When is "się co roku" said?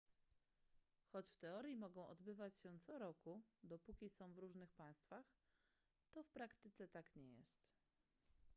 2.57-3.41